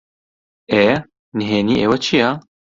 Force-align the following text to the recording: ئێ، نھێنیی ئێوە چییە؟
ئێ، 0.71 0.87
نھێنیی 1.37 1.81
ئێوە 1.81 1.97
چییە؟ 2.05 2.29